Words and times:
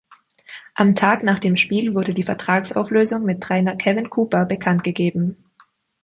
Am 0.73 0.95
Tag 0.95 1.21
nach 1.21 1.37
dem 1.37 1.55
Spiel 1.55 1.93
wurde 1.93 2.15
die 2.15 2.23
Vertragsauflösung 2.23 3.21
mit 3.23 3.41
Trainer 3.43 3.75
Kevin 3.75 4.09
Cooper 4.09 4.45
bekannt 4.45 4.83
gegeben. 4.83 5.37